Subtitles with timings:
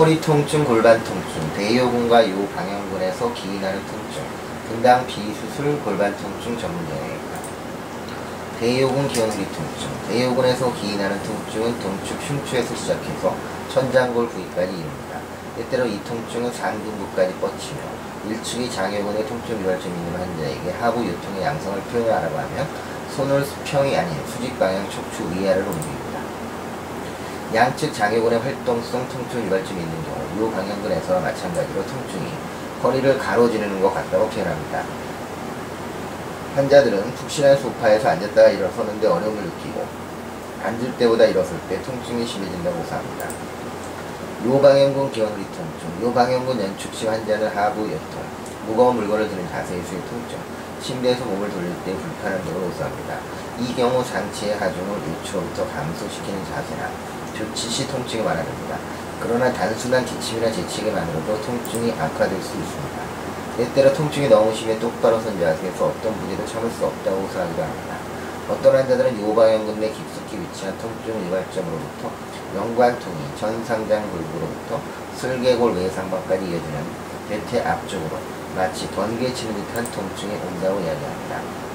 [0.00, 4.24] 허리 통증, 골반 통증, 대요근과 요 방향근에서 기인하는 통증,
[4.66, 7.38] 분당 비수술 골반 통증 전문의입니다.
[8.58, 13.36] 대요근 기원후리 통증, 대요근에서 기인하는 통증은 동축 흉추에서 시작해서
[13.68, 15.20] 천장골 부위까지 이릅니다.
[15.58, 17.80] 때때로 이 통증은 상등부까지 뻗치며
[18.26, 22.66] 일축이 장요근의 통증 유발점이 있는 환자에게 하부 요통의 양성을 표현하라고 하면
[23.14, 25.99] 손을 수평이 아닌 수직 방향 척추 위아래로 옮깁니다.
[27.52, 32.32] 양측 장요근의 활동성 통증 유발점이 있는 경우 요 방향근에서와 마찬가지로 통증이
[32.80, 34.84] 허리를 가로지르는 것 같다고 표현합니다.
[36.54, 39.84] 환자들은 푹신한 소파에서 앉았다가 일어서는데 어려움을 느끼고
[40.62, 43.26] 앉을 때보다 일어설 때 통증이 심해진다고 호소합니다.
[44.46, 48.22] 요방형근 기원후리 통증, 요방형근 연축시 환자는 하부 요통,
[48.66, 50.38] 무거운 물건을 드는 자세에서의 통증,
[50.80, 53.18] 침대에서 몸을 돌릴 때 불편한 등을 호소합니다.
[53.58, 56.90] 이 경우 상체의 하중을 우측으로부터 감소시키는 자세나
[57.40, 58.76] 조치 시 통증이 완화됩니다.
[59.18, 63.00] 그러나 단순한 기침이나 재채기만으로도 통증이 악화될 수 있습니다.
[63.56, 67.96] 때때로 통증이 너무 심해 똑바로 선 자세에서 어떤 무게도 참을 수 없다고 호소하기도 합니다.
[68.46, 72.10] 어떤 환자들은 요방형근 내 깊숙이 위치한 통증 유발점으로부터
[72.56, 74.80] 연관통이 전상장 골부로부터
[75.16, 76.84] 슬개골 외상방까지 이어지는
[77.28, 78.18] 대퇴 앞쪽으로
[78.54, 81.69] 마치 번개 치는 듯한 통증이 온다고 이야기합니다.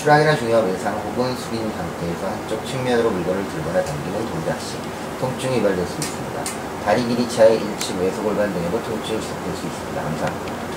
[0.00, 4.78] 추락이나 중요한 외상 혹은 숙인 상태에서 한쪽 측면으로 물건을 들거나 당기는 동작 시
[5.20, 6.44] 통증이 유발될 수 있습니다.
[6.86, 10.02] 다리 길이 차의 일치 외소 골반 등에도 통증이 시작될 수 있습니다.
[10.02, 10.69] 감사합니다.